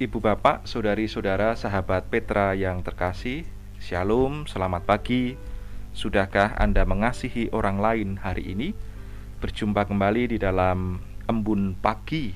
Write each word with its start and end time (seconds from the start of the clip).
Ibu 0.00 0.16
bapak, 0.16 0.64
saudari-saudara, 0.64 1.52
sahabat 1.60 2.08
Petra 2.08 2.56
yang 2.56 2.80
terkasih, 2.80 3.44
Shalom, 3.76 4.48
selamat 4.48 4.88
pagi. 4.88 5.36
Sudahkah 5.92 6.56
Anda 6.56 6.88
mengasihi 6.88 7.52
orang 7.52 7.84
lain 7.84 8.16
hari 8.16 8.56
ini? 8.56 8.72
Berjumpa 9.44 9.84
kembali 9.84 10.32
di 10.32 10.38
dalam 10.40 11.04
embun 11.28 11.76
pagi 11.76 12.32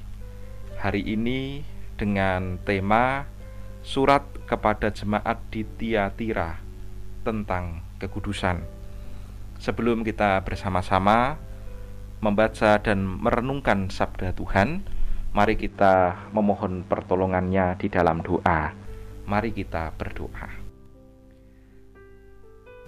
hari 0.77 1.09
ini 1.09 1.65
dengan 1.97 2.61
tema 2.61 3.25
surat 3.81 4.29
kepada 4.45 4.93
jemaat 4.93 5.41
di 5.49 5.65
Tiatira 5.65 6.61
tentang 7.25 7.81
kekudusan. 7.97 8.61
Sebelum 9.57 10.05
kita 10.05 10.37
bersama-sama 10.45 11.41
membaca 12.21 12.77
dan 12.77 13.09
merenungkan 13.09 13.89
sabda 13.89 14.37
Tuhan, 14.37 14.85
Mari 15.35 15.59
kita 15.59 16.31
memohon 16.31 16.87
pertolongannya 16.87 17.75
di 17.75 17.91
dalam 17.91 18.23
doa. 18.23 18.71
Mari 19.27 19.51
kita 19.51 19.91
berdoa. 19.99 20.47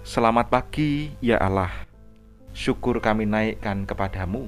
Selamat 0.06 0.46
pagi, 0.46 1.10
ya 1.18 1.42
Allah. 1.42 1.74
Syukur 2.54 3.02
kami 3.02 3.26
naikkan 3.26 3.82
kepadamu 3.82 4.46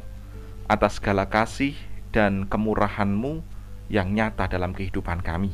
atas 0.70 1.02
segala 1.02 1.26
kasih 1.26 1.74
dan 2.14 2.46
kemurahan-Mu 2.46 3.42
yang 3.90 4.14
nyata 4.14 4.46
dalam 4.46 4.78
kehidupan 4.78 5.18
kami. 5.18 5.50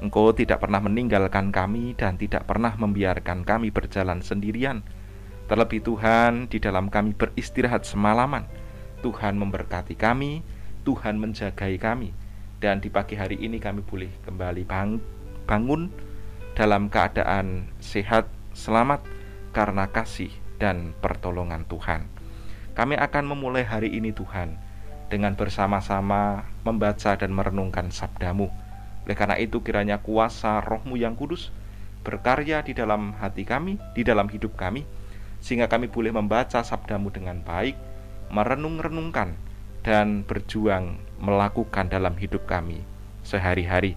Engkau 0.00 0.32
tidak 0.32 0.64
pernah 0.64 0.80
meninggalkan 0.80 1.52
kami 1.52 1.92
dan 1.92 2.16
tidak 2.16 2.48
pernah 2.48 2.72
membiarkan 2.72 3.44
kami 3.44 3.68
berjalan 3.68 4.24
sendirian. 4.24 4.80
Terlebih 5.44 5.84
Tuhan, 5.84 6.48
di 6.48 6.56
dalam 6.56 6.88
kami 6.88 7.12
beristirahat 7.12 7.84
semalaman, 7.84 8.48
Tuhan 9.04 9.36
memberkati 9.36 9.92
kami, 9.92 10.55
Tuhan 10.86 11.18
menjagai 11.18 11.82
kami 11.82 12.14
dan 12.62 12.78
di 12.78 12.86
pagi 12.86 13.18
hari 13.18 13.42
ini 13.42 13.58
kami 13.58 13.82
boleh 13.82 14.08
kembali 14.22 14.62
bang 14.62 15.02
bangun 15.50 15.90
dalam 16.54 16.86
keadaan 16.86 17.66
sehat 17.82 18.30
selamat 18.54 19.02
karena 19.50 19.90
kasih 19.90 20.30
dan 20.62 20.94
pertolongan 21.02 21.66
Tuhan. 21.66 22.06
Kami 22.78 22.94
akan 22.94 23.24
memulai 23.26 23.66
hari 23.66 23.98
ini 23.98 24.14
Tuhan 24.14 24.54
dengan 25.10 25.34
bersama-sama 25.34 26.46
membaca 26.62 27.18
dan 27.18 27.34
merenungkan 27.34 27.90
sabdamu. 27.90 28.46
Oleh 29.02 29.16
karena 29.18 29.36
itu 29.42 29.66
kiranya 29.66 29.98
kuasa 29.98 30.62
rohmu 30.62 30.94
yang 30.94 31.18
kudus 31.18 31.50
berkarya 32.06 32.62
di 32.62 32.78
dalam 32.78 33.18
hati 33.18 33.42
kami, 33.42 33.82
di 33.98 34.06
dalam 34.06 34.30
hidup 34.30 34.54
kami, 34.54 34.86
sehingga 35.42 35.66
kami 35.66 35.90
boleh 35.90 36.14
membaca 36.14 36.62
sabdamu 36.62 37.10
dengan 37.10 37.42
baik, 37.42 37.74
merenung-renungkan 38.30 39.34
dan 39.86 40.26
berjuang 40.26 40.98
melakukan 41.22 41.86
dalam 41.86 42.18
hidup 42.18 42.42
kami 42.50 42.82
sehari-hari. 43.22 43.94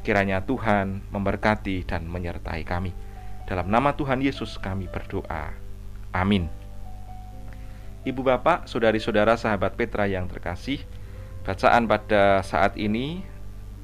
Kiranya 0.00 0.40
Tuhan 0.40 1.04
memberkati 1.12 1.84
dan 1.84 2.08
menyertai 2.08 2.64
kami. 2.64 2.96
Dalam 3.44 3.68
nama 3.68 3.92
Tuhan 3.92 4.24
Yesus 4.24 4.56
kami 4.56 4.88
berdoa. 4.88 5.52
Amin. 6.16 6.48
Ibu 8.00 8.24
bapak, 8.24 8.64
saudari-saudara 8.64 9.36
sahabat 9.36 9.76
Petra 9.76 10.08
yang 10.08 10.24
terkasih, 10.24 10.80
bacaan 11.44 11.84
pada 11.84 12.40
saat 12.40 12.80
ini 12.80 13.20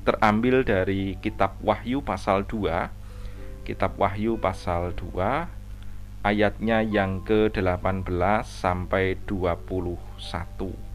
terambil 0.08 0.64
dari 0.64 1.20
kitab 1.20 1.60
Wahyu 1.60 2.00
pasal 2.00 2.48
2. 2.48 3.68
Kitab 3.68 4.00
Wahyu 4.00 4.40
pasal 4.40 4.96
2 4.96 6.24
ayatnya 6.24 6.80
yang 6.80 7.20
ke-18 7.28 8.08
sampai 8.42 9.20
21 9.28 10.85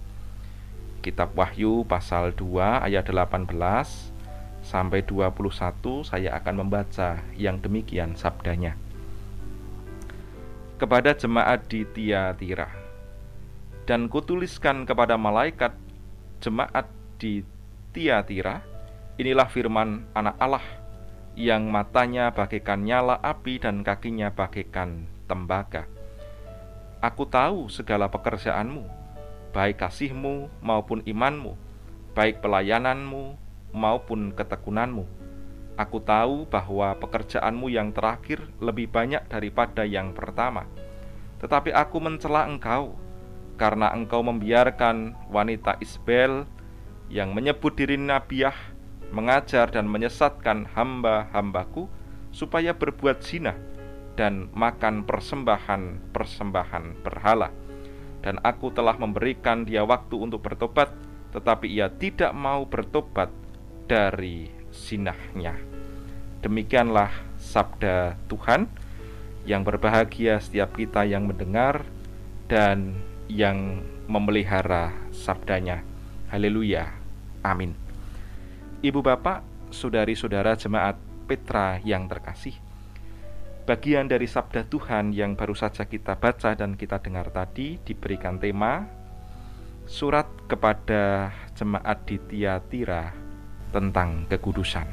kitab 1.02 1.34
Wahyu 1.34 1.84
pasal 1.90 2.32
2 2.38 2.86
ayat 2.86 3.10
18 3.10 3.50
sampai 4.62 5.02
21 5.02 6.06
saya 6.06 6.38
akan 6.38 6.56
membaca 6.66 7.26
yang 7.36 7.58
demikian 7.58 8.14
sabdanya. 8.14 8.78
Kepada 10.78 11.18
jemaat 11.18 11.66
di 11.66 11.86
Tiatira 11.86 12.70
dan 13.90 14.06
kutuliskan 14.06 14.86
kepada 14.86 15.18
malaikat 15.18 15.74
jemaat 16.40 16.86
di 17.18 17.42
Tiatira 17.92 18.62
inilah 19.18 19.50
firman 19.50 20.06
anak 20.14 20.38
Allah 20.38 20.66
yang 21.36 21.70
matanya 21.70 22.30
bagaikan 22.32 22.84
nyala 22.86 23.18
api 23.20 23.58
dan 23.62 23.82
kakinya 23.82 24.30
bagaikan 24.30 25.10
tembaga. 25.26 25.88
Aku 27.02 27.26
tahu 27.26 27.66
segala 27.72 28.12
pekerjaanmu, 28.14 28.86
baik 29.52 29.84
kasihmu 29.84 30.48
maupun 30.64 31.04
imanmu, 31.04 31.60
baik 32.16 32.40
pelayananmu 32.40 33.36
maupun 33.76 34.32
ketekunanmu. 34.32 35.04
Aku 35.80 36.04
tahu 36.04 36.48
bahwa 36.48 36.96
pekerjaanmu 37.00 37.72
yang 37.72 37.96
terakhir 37.96 38.44
lebih 38.60 38.92
banyak 38.92 39.24
daripada 39.28 39.88
yang 39.88 40.16
pertama. 40.16 40.68
Tetapi 41.40 41.72
aku 41.72 41.98
mencela 42.00 42.48
engkau 42.48 42.96
karena 43.56 43.92
engkau 43.92 44.24
membiarkan 44.24 45.16
wanita 45.32 45.80
Isbel 45.84 46.48
yang 47.12 47.36
menyebut 47.36 47.76
diri 47.76 48.00
nabiah 48.00 48.56
mengajar 49.12 49.68
dan 49.68 49.92
menyesatkan 49.92 50.72
hamba-hambaku 50.72 51.92
supaya 52.32 52.72
berbuat 52.72 53.20
zina 53.20 53.60
dan 54.16 54.48
makan 54.56 55.04
persembahan-persembahan 55.04 57.04
berhala 57.04 57.52
dan 58.22 58.38
aku 58.46 58.70
telah 58.70 58.96
memberikan 58.98 59.66
dia 59.66 59.82
waktu 59.82 60.16
untuk 60.18 60.46
bertobat, 60.46 60.94
tetapi 61.34 61.68
ia 61.70 61.90
tidak 61.90 62.32
mau 62.38 62.66
bertobat 62.70 63.30
dari 63.90 64.50
sinahnya. 64.72 65.58
Demikianlah 66.42 67.12
sabda 67.38 68.18
Tuhan 68.30 68.66
yang 69.46 69.66
berbahagia 69.66 70.38
setiap 70.38 70.78
kita 70.78 71.06
yang 71.06 71.26
mendengar 71.26 71.86
dan 72.46 72.98
yang 73.26 73.82
memelihara 74.06 74.94
sabdanya. 75.14 75.82
Haleluya. 76.30 76.94
Amin. 77.42 77.74
Ibu 78.82 79.02
bapak, 79.02 79.46
saudari-saudara 79.70 80.58
jemaat 80.58 80.98
Petra 81.26 81.80
yang 81.86 82.12
terkasih, 82.12 82.58
Bagian 83.72 84.12
dari 84.12 84.28
sabda 84.28 84.68
Tuhan 84.68 85.16
yang 85.16 85.40
baru 85.40 85.56
saja 85.56 85.88
kita 85.88 86.20
baca 86.20 86.60
dan 86.60 86.76
kita 86.76 87.00
dengar 87.00 87.32
tadi 87.32 87.80
diberikan 87.80 88.36
tema 88.36 88.84
surat 89.88 90.28
kepada 90.44 91.32
jemaat 91.56 92.04
di 92.04 92.20
Tiatira 92.20 93.16
tentang 93.72 94.28
kekudusan. 94.28 94.84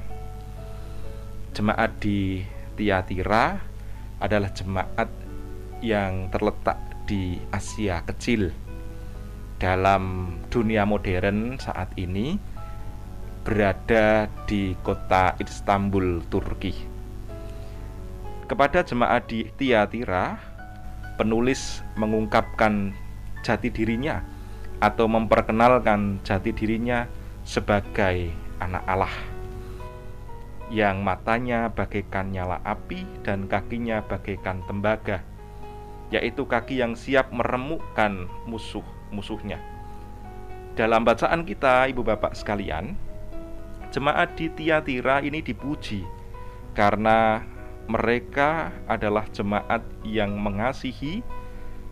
Jemaat 1.59 1.91
di 1.99 2.47
Tiatira 2.79 3.59
adalah 4.23 4.55
jemaat 4.55 5.11
yang 5.83 6.31
terletak 6.31 6.79
di 7.03 7.35
Asia 7.51 8.07
Kecil. 8.07 8.55
Dalam 9.59 10.39
dunia 10.55 10.87
modern 10.87 11.59
saat 11.59 11.99
ini 11.99 12.39
berada 13.43 14.31
di 14.47 14.79
kota 14.87 15.35
Istanbul, 15.43 16.23
Turki 16.31 16.98
kepada 18.49 18.81
jemaat 18.81 19.29
di 19.29 19.45
Tiatira, 19.61 20.41
penulis 21.21 21.85
mengungkapkan 22.01 22.97
jati 23.45 23.69
dirinya 23.69 24.25
atau 24.81 25.05
memperkenalkan 25.05 26.25
jati 26.25 26.57
dirinya 26.57 27.05
sebagai 27.45 28.33
anak 28.59 28.83
Allah 28.89 29.15
yang 30.69 31.01
matanya 31.01 31.73
bagaikan 31.73 32.29
nyala 32.29 32.61
api 32.61 33.05
dan 33.25 33.49
kakinya 33.49 34.05
bagaikan 34.05 34.61
tembaga, 34.69 35.25
yaitu 36.13 36.45
kaki 36.45 36.81
yang 36.81 36.93
siap 36.93 37.33
meremukkan 37.33 38.29
musuh-musuhnya. 38.45 39.57
Dalam 40.77 41.09
bacaan 41.09 41.43
kita, 41.49 41.89
ibu 41.89 42.05
bapak 42.05 42.37
sekalian, 42.37 42.95
jemaat 43.89 44.37
di 44.37 44.53
Tiatira 44.53 45.25
ini 45.25 45.41
dipuji 45.41 46.05
karena 46.77 47.43
mereka 47.89 48.71
adalah 48.85 49.25
jemaat 49.33 49.81
yang 50.05 50.37
mengasihi, 50.37 51.25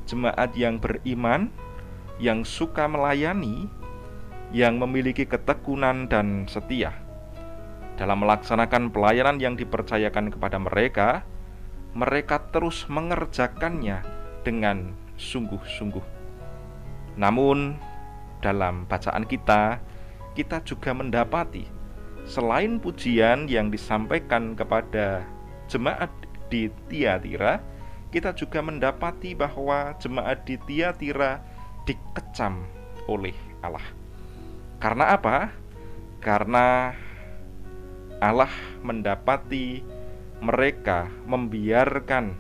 jemaat 0.04 0.52
yang 0.52 0.76
beriman, 0.76 1.48
yang 2.20 2.44
suka 2.44 2.84
melayani, 2.84 3.66
yang 4.52 4.76
memiliki 4.76 5.24
ketekunan 5.24 6.04
dan 6.06 6.44
setia. 6.46 6.92
Dalam 7.96 8.20
melaksanakan 8.20 8.92
pelayanan 8.92 9.40
yang 9.40 9.56
dipercayakan 9.56 10.28
kepada 10.28 10.60
mereka, 10.60 11.24
mereka 11.96 12.44
terus 12.52 12.84
mengerjakannya 12.92 14.04
dengan 14.44 14.92
sungguh-sungguh. 15.16 16.04
Namun, 17.16 17.80
dalam 18.44 18.84
bacaan 18.84 19.24
kita, 19.24 19.80
kita 20.36 20.60
juga 20.60 20.92
mendapati 20.92 21.64
selain 22.28 22.76
pujian 22.76 23.48
yang 23.48 23.72
disampaikan 23.72 24.52
kepada 24.52 25.24
jemaat 25.66 26.10
di 26.48 26.70
Tiatira, 26.90 27.58
kita 28.10 28.32
juga 28.32 28.62
mendapati 28.62 29.34
bahwa 29.34 29.94
jemaat 29.98 30.46
di 30.46 30.56
Tiatira 30.62 31.42
dikecam 31.86 32.66
oleh 33.10 33.34
Allah. 33.62 33.84
Karena 34.78 35.14
apa? 35.14 35.50
Karena 36.22 36.92
Allah 38.18 38.52
mendapati 38.82 39.84
mereka 40.40 41.08
membiarkan 41.24 42.36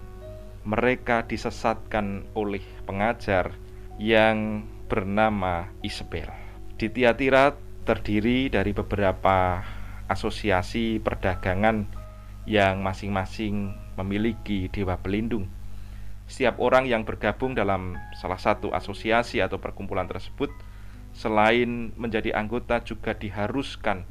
mereka 0.66 1.22
disesatkan 1.22 2.26
oleh 2.34 2.62
pengajar 2.84 3.54
yang 4.02 4.66
bernama 4.90 5.70
Isabel. 5.80 6.26
Di 6.74 6.90
Tiatira 6.90 7.54
terdiri 7.86 8.50
dari 8.50 8.74
beberapa 8.74 9.62
asosiasi 10.10 10.98
perdagangan 10.98 12.05
yang 12.46 12.80
masing-masing 12.80 13.74
memiliki 13.98 14.70
dewa 14.70 14.94
pelindung. 14.96 15.50
Setiap 16.26 16.58
orang 16.58 16.86
yang 16.86 17.06
bergabung 17.06 17.54
dalam 17.54 17.98
salah 18.18 18.38
satu 18.38 18.74
asosiasi 18.74 19.38
atau 19.42 19.58
perkumpulan 19.58 20.06
tersebut, 20.06 20.50
selain 21.14 21.94
menjadi 21.94 22.34
anggota, 22.34 22.82
juga 22.82 23.14
diharuskan 23.14 24.06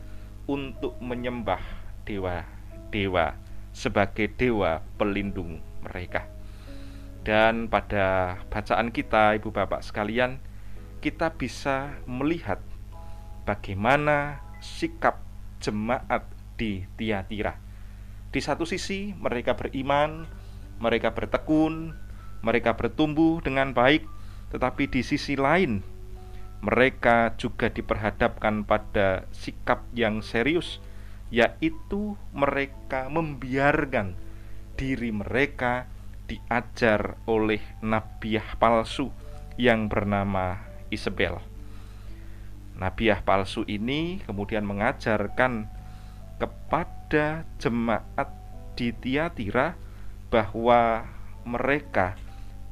untuk 0.47 0.95
menyembah 1.03 1.59
dewa-dewa 2.07 3.35
sebagai 3.75 4.31
dewa 4.31 4.79
pelindung 4.95 5.59
mereka. 5.83 6.27
Dan 7.25 7.67
pada 7.67 8.37
bacaan 8.47 8.93
kita, 8.93 9.35
ibu 9.35 9.49
bapak 9.49 9.81
sekalian, 9.81 10.37
kita 11.01 11.33
bisa 11.33 11.97
melihat 12.05 12.61
bagaimana 13.43 14.39
sikap 14.61 15.19
jemaat 15.59 16.25
di 16.55 16.85
Tiatira. 16.95 17.64
Di 18.35 18.43
satu 18.43 18.67
sisi, 18.67 19.15
mereka 19.15 19.55
beriman, 19.55 20.27
mereka 20.83 21.15
bertekun, 21.15 21.95
mereka 22.43 22.75
bertumbuh 22.75 23.39
dengan 23.39 23.71
baik, 23.71 24.03
tetapi 24.51 24.91
di 24.91 25.07
sisi 25.07 25.39
lain 25.39 25.79
mereka 26.59 27.31
juga 27.39 27.71
diperhadapkan 27.71 28.67
pada 28.67 29.23
sikap 29.31 29.87
yang 29.95 30.19
serius, 30.19 30.83
yaitu 31.31 32.19
mereka 32.35 33.07
membiarkan 33.07 34.19
diri 34.75 35.15
mereka 35.15 35.87
diajar 36.27 37.15
oleh 37.31 37.63
nabiah 37.79 38.59
palsu 38.59 39.15
yang 39.55 39.87
bernama 39.87 40.59
Isabel. 40.91 41.39
Nabiah 42.75 43.23
palsu 43.23 43.63
ini 43.63 44.19
kemudian 44.27 44.67
mengajarkan 44.67 45.71
kepada 46.35 47.47
jemaat 47.61 48.29
di 48.75 48.91
Tiatira 48.91 49.79
bahwa 50.27 51.07
mereka 51.47 52.19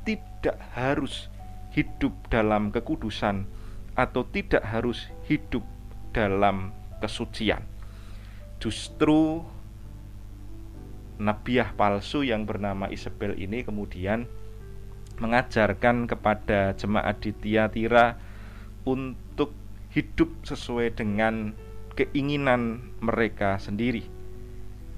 tidak 0.04 0.60
harus 0.76 1.32
hidup 1.72 2.12
dalam 2.28 2.70
kekudusan 2.70 3.48
atau 3.96 4.28
tidak 4.28 4.66
harus 4.68 5.08
hidup 5.30 5.64
dalam 6.12 6.76
kesucian. 7.00 7.64
Justru 8.60 9.46
nabiah 11.22 11.72
palsu 11.78 12.26
yang 12.26 12.44
bernama 12.44 12.90
Isabel 12.90 13.38
ini 13.38 13.64
kemudian 13.64 14.28
mengajarkan 15.22 16.10
kepada 16.10 16.74
jemaat 16.74 17.22
di 17.22 17.32
Tiatira 17.32 18.18
untuk 18.84 19.54
hidup 19.94 20.42
sesuai 20.42 20.98
dengan 20.98 21.54
keinginan 21.94 22.94
mereka 23.02 23.62
sendiri. 23.62 24.06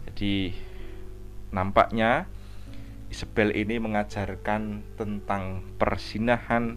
Jadi 0.08 0.56
nampaknya 1.52 2.28
Isabel 3.12 3.56
ini 3.56 3.80
mengajarkan 3.80 4.84
tentang 5.00 5.64
persinahan 5.80 6.76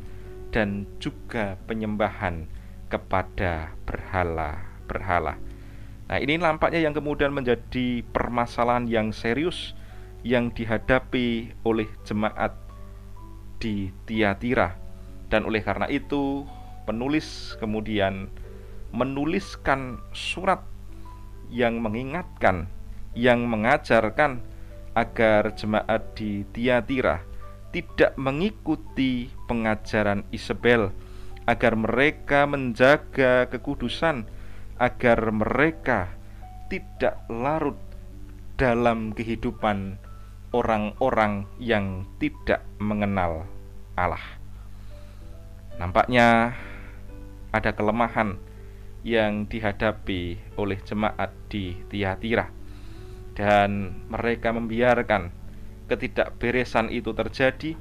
dan 0.54 0.86
juga 1.02 1.58
penyembahan 1.66 2.46
kepada 2.88 3.74
berhala-berhala. 3.84 5.36
Nah, 6.08 6.18
ini 6.22 6.40
nampaknya 6.40 6.80
yang 6.80 6.96
kemudian 6.96 7.36
menjadi 7.36 8.00
permasalahan 8.14 8.88
yang 8.88 9.12
serius 9.12 9.76
yang 10.24 10.48
dihadapi 10.50 11.52
oleh 11.62 11.88
jemaat 12.08 12.56
di 13.60 13.92
Tiatira. 14.08 14.78
Dan 15.28 15.44
oleh 15.44 15.60
karena 15.60 15.84
itu, 15.92 16.48
penulis 16.88 17.58
kemudian 17.60 18.32
menuliskan 18.94 20.00
surat 20.12 20.64
yang 21.48 21.80
mengingatkan, 21.80 22.68
yang 23.16 23.44
mengajarkan 23.48 24.40
agar 24.96 25.54
jemaat 25.54 26.16
di 26.18 26.44
Tiatira 26.50 27.22
tidak 27.70 28.16
mengikuti 28.16 29.28
pengajaran 29.46 30.24
Isabel 30.32 30.90
agar 31.48 31.76
mereka 31.76 32.44
menjaga 32.44 33.48
kekudusan 33.48 34.28
agar 34.76 35.18
mereka 35.32 36.12
tidak 36.68 37.24
larut 37.32 37.76
dalam 38.60 39.16
kehidupan 39.16 39.96
orang-orang 40.52 41.44
yang 41.60 42.04
tidak 42.20 42.64
mengenal 42.80 43.44
Allah. 43.96 44.22
Nampaknya 45.78 46.58
ada 47.54 47.70
kelemahan 47.72 48.36
yang 49.08 49.48
dihadapi 49.48 50.36
oleh 50.60 50.76
jemaat 50.84 51.32
di 51.48 51.80
Tiatira 51.88 52.52
dan 53.32 53.96
mereka 54.12 54.52
membiarkan 54.52 55.32
ketidakberesan 55.88 56.92
itu 56.92 57.16
terjadi 57.16 57.72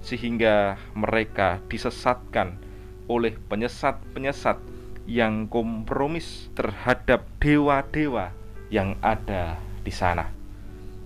sehingga 0.00 0.80
mereka 0.96 1.60
disesatkan 1.68 2.56
oleh 3.04 3.36
penyesat-penyesat 3.52 4.56
yang 5.04 5.44
kompromis 5.50 6.48
terhadap 6.56 7.28
dewa-dewa 7.42 8.32
yang 8.72 8.96
ada 9.04 9.60
di 9.84 9.92
sana. 9.92 10.32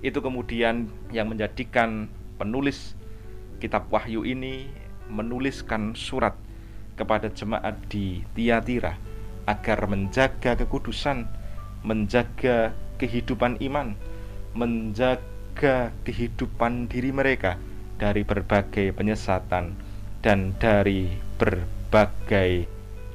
Itu 0.05 0.21
kemudian 0.21 0.87
yang 1.11 1.33
menjadikan 1.33 2.07
penulis 2.37 2.95
kitab 3.59 3.89
Wahyu 3.89 4.23
ini 4.23 4.69
menuliskan 5.09 5.97
surat 5.97 6.37
kepada 6.95 7.33
jemaat 7.33 7.75
di 7.89 8.23
Tiatira 8.37 9.14
agar 9.45 9.85
menjaga 9.89 10.57
kekudusan, 10.57 11.29
menjaga 11.85 12.73
kehidupan 12.97 13.61
iman, 13.61 13.97
menjaga 14.57 15.93
kehidupan 16.05 16.89
diri 16.89 17.11
mereka 17.13 17.61
dari 18.01 18.27
berbagai 18.27 18.93
penyesatan 18.97 19.77
dan 20.25 20.57
dari 20.57 21.13
berbagai 21.37 22.67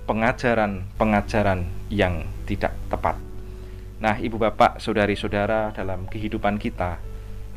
pengajaran-pengajaran 0.06 1.66
yang 1.90 2.26
tidak 2.46 2.74
tepat. 2.90 3.18
Nah, 4.00 4.15
ibu 4.15 4.39
bapak, 4.39 4.80
saudari-saudara, 4.80 5.75
dalam 5.75 6.08
kehidupan 6.08 6.56
kita, 6.56 6.98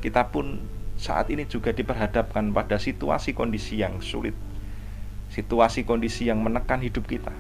kita 0.03 0.29
pun 0.29 0.59
saat 0.99 1.31
ini 1.31 1.47
juga 1.47 1.71
diperhadapkan 1.71 2.51
pada 2.51 2.77
situasi 2.77 3.33
kondisi 3.33 3.79
yang 3.79 4.03
sulit, 4.03 4.35
situasi 5.31 5.87
kondisi 5.87 6.27
yang 6.27 6.43
menekan 6.43 6.83
hidup 6.83 7.07
kita, 7.07 7.33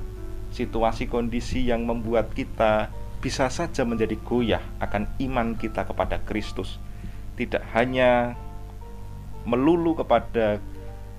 situasi 0.52 1.08
kondisi 1.08 1.64
yang 1.64 1.88
membuat 1.88 2.30
kita 2.36 2.92
bisa 3.24 3.48
saja 3.48 3.86
menjadi 3.88 4.18
goyah 4.20 4.62
akan 4.82 5.08
iman 5.24 5.56
kita 5.56 5.88
kepada 5.88 6.20
Kristus. 6.28 6.76
Tidak 7.38 7.62
hanya 7.72 8.36
melulu 9.48 9.96
kepada 9.96 10.60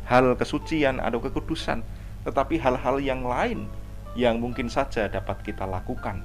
hal 0.06 0.36
kesucian 0.36 1.00
atau 1.00 1.20
kekudusan, 1.24 1.82
tetapi 2.28 2.60
hal-hal 2.60 3.00
yang 3.02 3.24
lain 3.24 3.66
yang 4.14 4.38
mungkin 4.38 4.70
saja 4.70 5.10
dapat 5.10 5.42
kita 5.42 5.66
lakukan. 5.66 6.22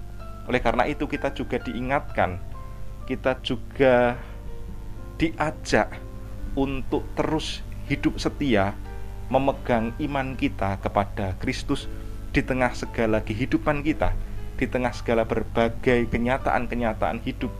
Oleh 0.50 0.60
karena 0.60 0.84
itu, 0.84 1.08
kita 1.08 1.32
juga 1.32 1.56
diingatkan, 1.62 2.36
kita 3.08 3.40
juga 3.40 4.18
diajak 5.16 5.96
untuk 6.58 7.06
terus 7.16 7.64
hidup 7.88 8.20
setia, 8.20 8.74
memegang 9.32 9.94
iman 10.00 10.34
kita 10.36 10.76
kepada 10.80 11.36
Kristus 11.40 11.88
di 12.32 12.40
tengah 12.44 12.72
segala 12.76 13.24
kehidupan 13.24 13.80
kita 13.82 14.12
di 14.58 14.66
tengah 14.66 14.90
segala 14.90 15.22
berbagai 15.22 16.10
kenyataan-kenyataan 16.10 17.22
hidup 17.22 17.54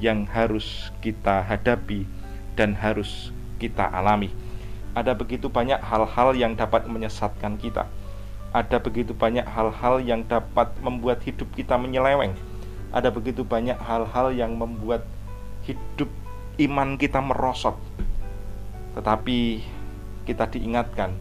yang 0.00 0.24
harus 0.32 0.88
kita 1.04 1.44
hadapi 1.44 2.08
dan 2.56 2.72
harus 2.72 3.30
kita 3.60 3.84
alami. 3.84 4.32
Ada 4.96 5.12
begitu 5.12 5.52
banyak 5.52 5.78
hal-hal 5.84 6.32
yang 6.32 6.56
dapat 6.56 6.88
menyesatkan 6.88 7.60
kita. 7.60 7.84
Ada 8.56 8.80
begitu 8.80 9.12
banyak 9.12 9.44
hal-hal 9.44 10.00
yang 10.00 10.24
dapat 10.24 10.72
membuat 10.80 11.20
hidup 11.28 11.52
kita 11.52 11.76
menyeleweng. 11.76 12.32
Ada 12.96 13.12
begitu 13.12 13.44
banyak 13.44 13.76
hal-hal 13.76 14.32
yang 14.32 14.56
membuat 14.56 15.04
hidup 15.68 16.08
iman 16.56 16.96
kita 16.96 17.20
merosot. 17.20 17.76
Tetapi 18.96 19.60
kita 20.24 20.48
diingatkan 20.48 21.12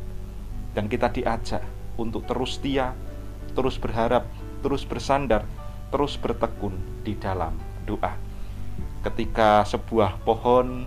dan 0.71 0.87
kita 0.87 1.11
diajak 1.11 1.59
untuk 1.97 2.23
terus 2.29 2.61
setia, 2.61 2.93
terus 3.57 3.75
berharap 3.81 4.29
terus 4.61 4.85
bersandar, 4.85 5.43
terus 5.89 6.15
bertekun 6.17 6.77
di 7.01 7.17
dalam 7.17 7.57
doa. 7.83 8.13
Ketika 9.01 9.65
sebuah 9.65 10.21
pohon 10.21 10.85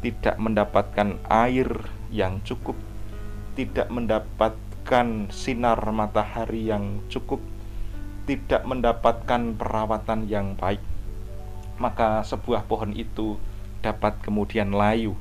tidak 0.00 0.36
mendapatkan 0.40 1.20
air 1.28 1.68
yang 2.08 2.40
cukup, 2.44 2.76
tidak 3.58 3.90
mendapatkan 3.92 5.28
sinar 5.28 5.80
matahari 5.90 6.70
yang 6.70 7.04
cukup, 7.12 7.42
tidak 8.24 8.62
mendapatkan 8.64 9.56
perawatan 9.56 10.30
yang 10.30 10.54
baik, 10.54 10.80
maka 11.76 12.22
sebuah 12.22 12.66
pohon 12.66 12.94
itu 12.94 13.38
dapat 13.82 14.18
kemudian 14.22 14.74
layu 14.74 15.14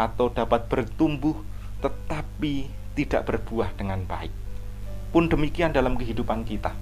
atau 0.00 0.32
dapat 0.32 0.66
bertumbuh 0.66 1.38
tetapi 1.78 2.66
tidak 2.94 3.26
berbuah 3.26 3.74
dengan 3.74 4.06
baik. 4.06 4.30
Pun 5.10 5.30
demikian 5.30 5.70
dalam 5.70 5.94
kehidupan 5.94 6.42
kita. 6.46 6.74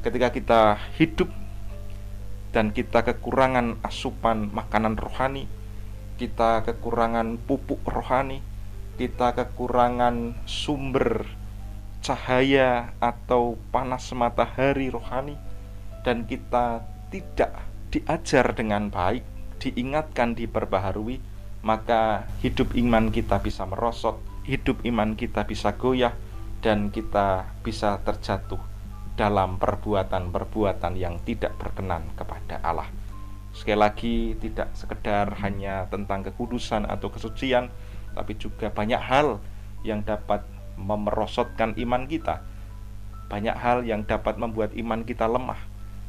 Ketika 0.00 0.28
kita 0.32 0.60
hidup 0.96 1.30
dan 2.50 2.74
kita 2.74 3.06
kekurangan 3.06 3.78
asupan 3.84 4.50
makanan 4.50 4.98
rohani, 4.98 5.46
kita 6.18 6.66
kekurangan 6.66 7.38
pupuk 7.46 7.82
rohani, 7.86 8.42
kita 8.98 9.36
kekurangan 9.36 10.34
sumber 10.48 11.26
cahaya 12.00 12.96
atau 12.98 13.60
panas 13.70 14.08
matahari 14.16 14.88
rohani, 14.88 15.36
dan 16.00 16.24
kita 16.24 16.80
tidak 17.12 17.60
diajar 17.92 18.56
dengan 18.56 18.88
baik, 18.88 19.22
diingatkan, 19.60 20.32
diperbaharui, 20.32 21.20
maka 21.60 22.24
hidup 22.40 22.72
iman 22.72 23.12
kita 23.12 23.36
bisa 23.44 23.68
merosot, 23.68 24.16
hidup 24.44 24.84
iman 24.86 25.16
kita 25.16 25.44
bisa 25.44 25.74
goyah, 25.76 26.14
dan 26.60 26.92
kita 26.92 27.48
bisa 27.64 28.00
terjatuh 28.04 28.60
dalam 29.16 29.60
perbuatan-perbuatan 29.60 30.96
yang 30.96 31.20
tidak 31.24 31.56
berkenan 31.60 32.08
kepada 32.16 32.60
Allah. 32.64 32.88
Sekali 33.50 33.78
lagi, 33.80 34.16
tidak 34.38 34.72
sekedar 34.78 35.34
hanya 35.42 35.90
tentang 35.90 36.24
kekudusan 36.24 36.86
atau 36.86 37.10
kesucian, 37.10 37.68
tapi 38.14 38.38
juga 38.38 38.70
banyak 38.70 39.00
hal 39.00 39.42
yang 39.82 40.06
dapat 40.06 40.44
memerosotkan 40.78 41.76
iman 41.76 42.06
kita. 42.06 42.40
Banyak 43.28 43.56
hal 43.56 43.84
yang 43.84 44.06
dapat 44.06 44.40
membuat 44.40 44.72
iman 44.74 45.04
kita 45.04 45.28
lemah. 45.28 45.58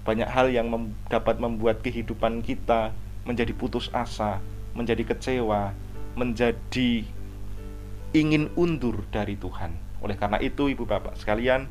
Banyak 0.01 0.29
hal 0.29 0.49
yang 0.49 0.73
mem 0.73 0.97
dapat 1.11 1.37
membuat 1.37 1.85
kehidupan 1.85 2.41
kita 2.41 2.89
menjadi 3.27 3.53
putus 3.53 3.93
asa, 3.93 4.41
menjadi 4.73 5.13
kecewa, 5.13 5.75
menjadi 6.17 7.05
ingin 8.11 8.51
undur 8.59 9.07
dari 9.11 9.39
Tuhan. 9.39 9.75
Oleh 10.03 10.17
karena 10.19 10.41
itu, 10.41 10.67
Ibu 10.67 10.83
Bapak 10.83 11.15
sekalian, 11.15 11.69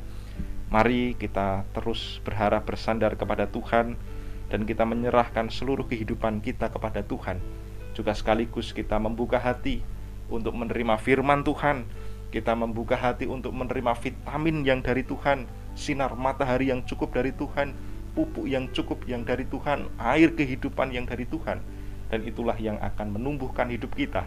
Mari 0.71 1.19
kita 1.19 1.67
terus 1.75 2.23
berharap 2.23 2.63
bersandar 2.63 3.19
kepada 3.19 3.43
Tuhan 3.43 3.99
dan 4.47 4.63
kita 4.63 4.87
menyerahkan 4.87 5.51
seluruh 5.51 5.83
kehidupan 5.83 6.39
kita 6.39 6.71
kepada 6.71 7.03
Tuhan. 7.03 7.43
Juga 7.91 8.15
sekaligus 8.15 8.71
kita 8.71 8.95
membuka 8.95 9.35
hati 9.35 9.83
untuk 10.31 10.55
menerima 10.55 10.95
firman 10.95 11.43
Tuhan. 11.43 11.83
Kita 12.31 12.55
membuka 12.55 12.95
hati 12.95 13.27
untuk 13.27 13.51
menerima 13.51 13.91
vitamin 13.99 14.63
yang 14.63 14.79
dari 14.79 15.03
Tuhan, 15.03 15.43
sinar 15.75 16.15
matahari 16.15 16.71
yang 16.71 16.87
cukup 16.87 17.19
dari 17.19 17.35
Tuhan, 17.35 17.75
pupuk 18.15 18.47
yang 18.47 18.71
cukup 18.71 19.03
yang 19.03 19.27
dari 19.27 19.43
Tuhan, 19.43 19.91
air 19.99 20.31
kehidupan 20.31 20.95
yang 20.95 21.03
dari 21.03 21.27
Tuhan. 21.27 21.59
Dan 22.07 22.23
itulah 22.23 22.55
yang 22.55 22.79
akan 22.79 23.11
menumbuhkan 23.19 23.67
hidup 23.67 23.91
kita 23.91 24.23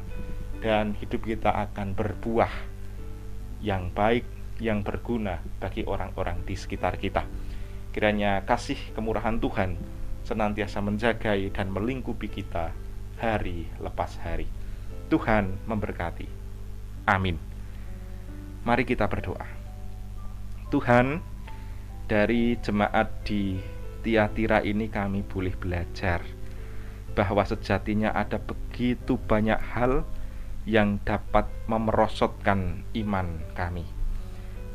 dan 0.64 0.97
hidup 0.97 1.28
kita 1.28 1.52
akan 1.52 1.92
berbuah 1.92 2.49
yang 3.61 3.92
baik 3.92 4.25
yang 4.56 4.80
berguna 4.80 5.44
bagi 5.61 5.85
orang-orang 5.85 6.40
di 6.49 6.56
sekitar 6.56 6.97
kita. 6.97 7.28
Kiranya 7.92 8.40
kasih 8.49 8.80
kemurahan 8.97 9.37
Tuhan 9.37 9.76
senantiasa 10.25 10.80
menjagai 10.80 11.52
dan 11.52 11.68
melingkupi 11.68 12.33
kita 12.33 12.73
hari 13.21 13.68
lepas 13.76 14.16
hari. 14.25 14.49
Tuhan 15.12 15.52
memberkati. 15.68 16.25
Amin. 17.04 17.37
Mari 18.64 18.88
kita 18.88 19.04
berdoa. 19.04 19.44
Tuhan, 20.73 21.21
dari 22.09 22.56
jemaat 22.64 23.12
di 23.28 23.61
Tiatira 24.00 24.64
ini 24.64 24.88
kami 24.88 25.21
boleh 25.21 25.52
belajar 25.61 26.25
bahwa 27.12 27.44
sejatinya 27.44 28.16
ada 28.16 28.40
begitu 28.40 29.21
banyak 29.21 29.61
hal 29.61 30.09
yang 30.64 31.00
dapat 31.04 31.49
memerosotkan 31.68 32.88
iman 32.97 33.28
kami 33.52 33.85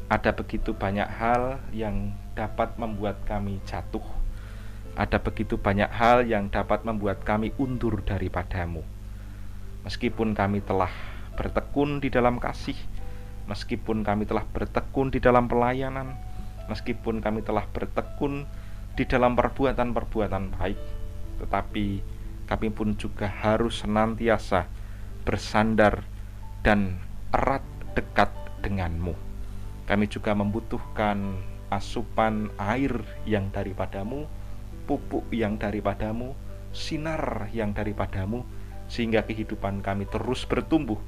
ada 0.09 0.33
begitu 0.33 0.73
banyak 0.73 1.05
hal 1.05 1.61
yang 1.69 2.17
dapat 2.33 2.73
membuat 2.81 3.21
kami 3.29 3.61
jatuh. 3.69 4.01
Ada 4.97 5.21
begitu 5.21 5.61
banyak 5.61 5.85
hal 5.85 6.25
yang 6.25 6.49
dapat 6.49 6.81
membuat 6.81 7.21
kami 7.21 7.53
undur 7.61 8.01
daripadamu. 8.01 8.81
Meskipun 9.85 10.33
kami 10.33 10.65
telah 10.65 10.89
bertekun 11.37 12.01
di 12.01 12.09
dalam 12.09 12.41
kasih, 12.41 12.75
meskipun 13.45 14.01
kami 14.01 14.25
telah 14.25 14.49
bertekun 14.49 15.13
di 15.13 15.21
dalam 15.21 15.45
pelayanan, 15.45 16.17
meskipun 16.65 17.21
kami 17.21 17.45
telah 17.45 17.69
bertekun 17.69 18.49
di 18.97 19.05
dalam 19.05 19.37
perbuatan-perbuatan 19.37 20.57
baik, 20.57 20.79
tetapi 21.45 21.85
kami 22.49 22.67
pun 22.73 22.97
juga 22.97 23.29
harus 23.29 23.85
senantiasa 23.85 24.65
bersandar 25.23 26.03
dan 26.63 26.99
erat 27.31 27.63
dekat 27.95 28.31
denganmu 28.63 29.29
kami 29.89 30.05
juga 30.05 30.37
membutuhkan 30.37 31.41
asupan 31.73 32.53
air 32.61 32.93
yang 33.25 33.49
daripadamu, 33.49 34.29
pupuk 34.85 35.25
yang 35.33 35.57
daripadamu, 35.57 36.37
sinar 36.69 37.49
yang 37.57 37.73
daripadamu, 37.73 38.45
sehingga 38.85 39.25
kehidupan 39.25 39.81
kami 39.81 40.05
terus 40.05 40.45
bertumbuh 40.45 41.01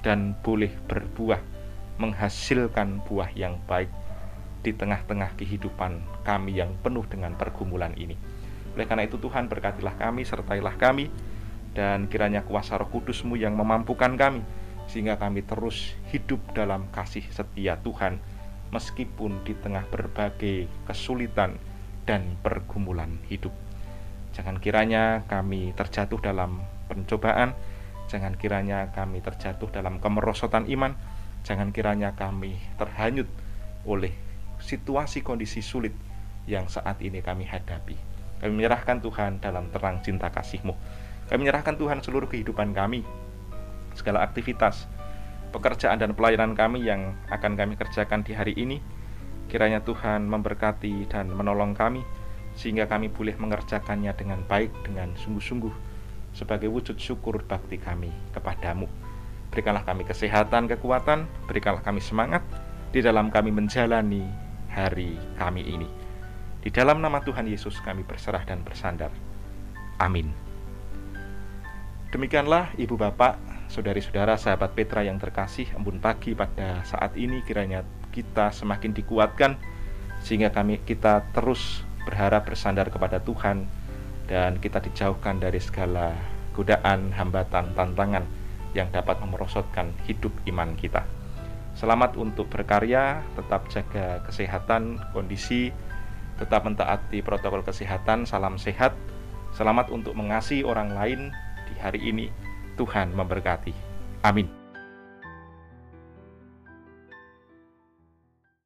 dan 0.00 0.32
boleh 0.40 0.72
berbuah, 0.88 1.44
menghasilkan 2.00 3.04
buah 3.04 3.28
yang 3.36 3.60
baik 3.68 3.92
di 4.64 4.72
tengah-tengah 4.72 5.36
kehidupan 5.36 6.00
kami 6.24 6.56
yang 6.56 6.72
penuh 6.80 7.04
dengan 7.04 7.36
pergumulan 7.36 7.92
ini. 8.00 8.16
Oleh 8.72 8.88
karena 8.88 9.04
itu 9.04 9.20
Tuhan 9.20 9.44
berkatilah 9.52 10.00
kami, 10.00 10.24
sertailah 10.24 10.80
kami, 10.80 11.12
dan 11.72 12.08
kiranya 12.08 12.44
kuasa 12.44 12.76
roh 12.76 12.88
kudusmu 12.88 13.36
yang 13.36 13.56
memampukan 13.56 14.16
kami, 14.16 14.44
sehingga 14.88 15.16
kami 15.16 15.44
terus 15.44 15.96
hidup 16.12 16.40
dalam 16.52 16.88
kasih 16.92 17.24
setia 17.32 17.80
Tuhan 17.80 18.20
meskipun 18.72 19.44
di 19.44 19.52
tengah 19.52 19.84
berbagai 19.92 20.66
kesulitan 20.88 21.60
dan 22.08 22.40
pergumulan 22.40 23.20
hidup. 23.28 23.52
Jangan 24.32 24.56
kiranya 24.58 25.28
kami 25.28 25.76
terjatuh 25.76 26.16
dalam 26.24 26.64
pencobaan, 26.88 27.52
jangan 28.08 28.32
kiranya 28.40 28.88
kami 28.96 29.20
terjatuh 29.20 29.68
dalam 29.68 30.00
kemerosotan 30.00 30.64
iman, 30.72 30.96
jangan 31.44 31.68
kiranya 31.68 32.16
kami 32.16 32.56
terhanyut 32.80 33.28
oleh 33.84 34.16
situasi 34.56 35.20
kondisi 35.20 35.60
sulit 35.60 35.92
yang 36.48 36.66
saat 36.72 36.98
ini 37.04 37.20
kami 37.20 37.44
hadapi. 37.44 37.94
Kami 38.40 38.52
menyerahkan 38.56 39.04
Tuhan 39.04 39.38
dalam 39.38 39.70
terang 39.70 40.00
cinta 40.02 40.32
kasih-Mu. 40.32 40.74
Kami 41.30 41.46
menyerahkan 41.46 41.78
Tuhan 41.78 42.02
seluruh 42.02 42.26
kehidupan 42.26 42.74
kami, 42.74 43.06
segala 43.94 44.24
aktivitas, 44.24 44.88
pekerjaan 45.52 46.00
dan 46.00 46.16
pelayanan 46.16 46.56
kami 46.56 46.88
yang 46.88 47.14
akan 47.28 47.54
kami 47.54 47.76
kerjakan 47.76 48.24
di 48.24 48.32
hari 48.32 48.56
ini. 48.56 48.80
Kiranya 49.46 49.84
Tuhan 49.84 50.24
memberkati 50.26 51.12
dan 51.12 51.28
menolong 51.28 51.76
kami, 51.76 52.00
sehingga 52.56 52.88
kami 52.88 53.12
boleh 53.12 53.36
mengerjakannya 53.36 54.12
dengan 54.16 54.40
baik, 54.48 54.72
dengan 54.88 55.12
sungguh-sungguh, 55.16 55.72
sebagai 56.32 56.72
wujud 56.72 56.96
syukur 56.96 57.44
bakti 57.44 57.76
kami 57.76 58.08
kepadamu. 58.32 58.88
Berikanlah 59.52 59.84
kami 59.84 60.08
kesehatan, 60.08 60.64
kekuatan, 60.72 61.28
berikanlah 61.44 61.84
kami 61.84 62.00
semangat 62.00 62.40
di 62.88 63.04
dalam 63.04 63.28
kami 63.28 63.52
menjalani 63.52 64.24
hari 64.72 65.20
kami 65.36 65.60
ini. 65.68 65.88
Di 66.64 66.72
dalam 66.72 67.04
nama 67.04 67.20
Tuhan 67.20 67.44
Yesus 67.44 67.76
kami 67.84 68.00
berserah 68.08 68.48
dan 68.48 68.64
bersandar. 68.64 69.12
Amin. 70.00 70.51
Demikianlah 72.12 72.76
Ibu 72.76 73.00
Bapak, 73.00 73.40
saudari-saudara, 73.72 74.36
sahabat 74.36 74.76
Petra 74.76 75.00
yang 75.00 75.16
terkasih, 75.16 75.64
embun 75.72 75.96
pagi 75.96 76.36
pada 76.36 76.84
saat 76.84 77.16
ini 77.16 77.40
kiranya 77.40 77.88
kita 78.12 78.52
semakin 78.52 78.92
dikuatkan 78.92 79.56
sehingga 80.20 80.52
kami 80.52 80.84
kita 80.84 81.24
terus 81.32 81.80
berharap 82.04 82.44
bersandar 82.44 82.92
kepada 82.92 83.16
Tuhan 83.16 83.64
dan 84.28 84.60
kita 84.60 84.84
dijauhkan 84.84 85.40
dari 85.40 85.56
segala 85.56 86.12
godaan, 86.52 87.16
hambatan, 87.16 87.72
tantangan 87.72 88.28
yang 88.76 88.92
dapat 88.92 89.16
memerosotkan 89.24 89.96
hidup 90.04 90.36
iman 90.52 90.76
kita. 90.76 91.08
Selamat 91.72 92.20
untuk 92.20 92.44
berkarya, 92.52 93.24
tetap 93.40 93.72
jaga 93.72 94.20
kesehatan, 94.28 95.00
kondisi, 95.16 95.72
tetap 96.36 96.68
mentaati 96.68 97.24
protokol 97.24 97.64
kesehatan, 97.64 98.28
salam 98.28 98.60
sehat. 98.60 98.92
Selamat 99.56 99.88
untuk 99.88 100.12
mengasihi 100.12 100.60
orang 100.60 100.92
lain 100.92 101.32
hari 101.78 102.00
ini. 102.08 102.26
Tuhan 102.76 103.12
memberkati. 103.12 103.76
Amin. 104.24 104.61